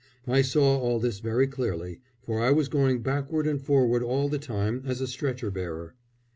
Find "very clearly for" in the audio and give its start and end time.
1.19-2.39